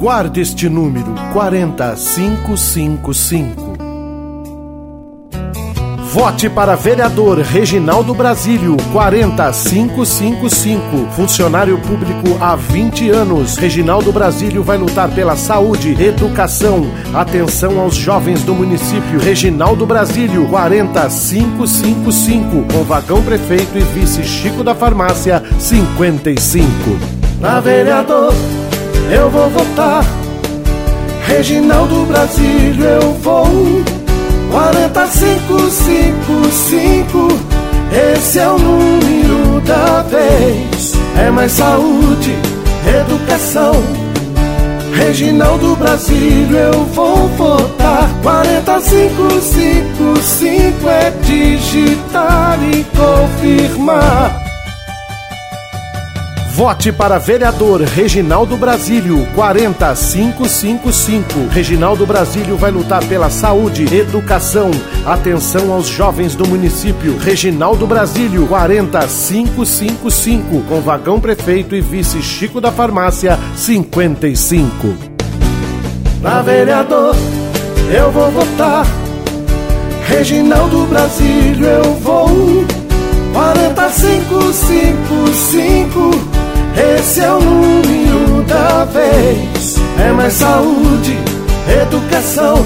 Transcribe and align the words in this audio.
Guarde 0.00 0.40
este 0.40 0.68
número 0.68 1.14
40555. 1.32 3.70
Vote 6.12 6.50
para 6.50 6.74
vereador 6.74 7.38
Reginaldo 7.38 8.12
Brasílio 8.12 8.76
40555. 8.92 11.12
Funcionário 11.12 11.78
público 11.78 12.36
há 12.40 12.56
20 12.56 13.10
anos. 13.10 13.56
Reginaldo 13.56 14.10
Brasílio 14.10 14.64
vai 14.64 14.76
lutar 14.76 15.08
pela 15.14 15.36
saúde, 15.36 15.90
educação, 16.02 16.90
atenção 17.14 17.78
aos 17.78 17.94
jovens 17.94 18.42
do 18.42 18.56
município. 18.56 19.20
Reginaldo 19.20 19.86
Brasílio 19.86 20.48
40555. 20.48 22.72
Com 22.72 22.82
vagão 22.82 23.22
prefeito 23.22 23.78
e 23.78 23.82
vice 23.82 24.24
Chico 24.24 24.64
da 24.64 24.74
Farmácia 24.74 25.44
55. 25.60 27.19
Pra 27.40 27.60
vereador 27.60 28.34
eu 29.10 29.30
vou 29.30 29.48
votar. 29.48 30.04
Reginaldo 31.26 32.04
Brasílio 32.04 32.84
eu 32.84 33.14
vou 33.14 33.46
4555, 34.50 37.28
esse 38.14 38.38
é 38.38 38.48
o 38.48 38.58
número 38.58 39.62
da 39.62 40.02
vez. 40.02 40.92
É 41.16 41.30
mais 41.30 41.52
saúde, 41.52 42.36
educação. 43.00 43.72
Reginaldo 44.92 45.74
Brasílio, 45.76 46.58
eu 46.58 46.84
vou 46.86 47.28
votar. 47.28 48.10
4555 48.22 50.88
é 50.88 51.10
digitar 51.22 52.58
e 52.62 52.84
confirmar. 52.84 54.49
Vote 56.60 56.92
para 56.92 57.16
vereador 57.16 57.80
Reginaldo 57.80 58.54
Brasílio 58.54 59.26
40555. 59.34 61.48
Reginaldo 61.50 62.04
Brasílio 62.04 62.58
vai 62.58 62.70
lutar 62.70 63.02
pela 63.06 63.30
saúde, 63.30 63.86
educação, 63.96 64.70
atenção 65.06 65.72
aos 65.72 65.88
jovens 65.88 66.34
do 66.34 66.46
município. 66.46 67.16
Reginaldo 67.16 67.86
Brasílio 67.86 68.46
40555. 68.46 70.60
Com 70.68 70.82
vagão 70.82 71.18
prefeito 71.18 71.74
e 71.74 71.80
vice 71.80 72.20
Chico 72.20 72.60
da 72.60 72.70
Farmácia 72.70 73.38
55. 73.56 74.94
Para 76.20 76.42
vereador 76.42 77.16
eu 77.90 78.12
vou 78.12 78.30
votar. 78.30 78.84
Reginaldo 80.06 80.84
Brasílio 80.84 81.64
eu 81.64 81.94
vou 81.94 82.28
4555 83.32 85.32
Saúde, 90.30 91.18
educação. 91.82 92.64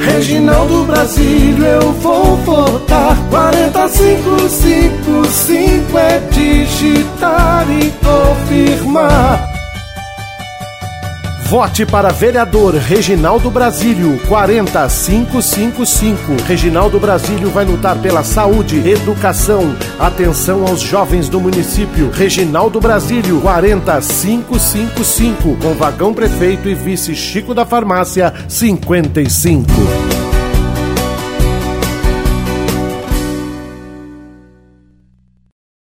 Reginaldo 0.00 0.84
Brasílio, 0.84 1.64
eu 1.64 1.92
vou 1.92 2.36
votar. 2.38 3.14
4555 3.28 5.98
é 5.98 6.18
digitar 6.30 7.66
e 7.70 7.92
confirmar. 8.02 9.55
Vote 11.48 11.86
para 11.86 12.10
vereador 12.10 12.74
Reginaldo 12.74 13.48
Brasílio 13.52 14.18
40555. 14.26 16.42
Reginaldo 16.44 16.98
Brasílio 16.98 17.50
vai 17.50 17.64
lutar 17.64 17.96
pela 17.98 18.24
saúde, 18.24 18.88
educação, 18.88 19.76
atenção 19.96 20.66
aos 20.66 20.80
jovens 20.80 21.28
do 21.28 21.40
município. 21.40 22.10
Reginaldo 22.10 22.80
Brasílio 22.80 23.40
40555 23.42 25.56
com 25.62 25.72
vagão 25.74 26.12
prefeito 26.12 26.68
e 26.68 26.74
vice 26.74 27.14
Chico 27.14 27.54
da 27.54 27.64
Farmácia 27.64 28.34
55. 28.48 30.25